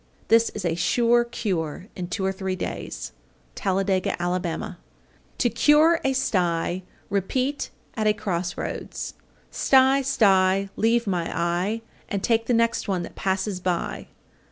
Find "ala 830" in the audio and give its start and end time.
4.19-4.75